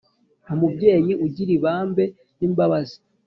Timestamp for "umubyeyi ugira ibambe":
0.53-2.03